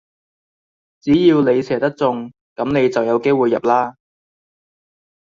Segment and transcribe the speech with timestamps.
[0.99, 3.97] 只要你射得中,咁你就有機會入啦